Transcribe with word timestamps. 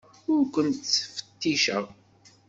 Ur 0.31 0.41
ken-ttfetticeɣ. 0.53 1.85